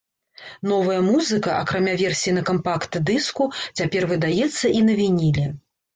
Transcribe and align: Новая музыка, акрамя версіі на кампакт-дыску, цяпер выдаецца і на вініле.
Новая 0.71 1.01
музыка, 1.09 1.51
акрамя 1.65 1.93
версіі 2.03 2.33
на 2.37 2.43
кампакт-дыску, 2.49 3.43
цяпер 3.77 4.11
выдаецца 4.13 4.65
і 4.81 4.87
на 4.87 4.93
вініле. 5.03 5.45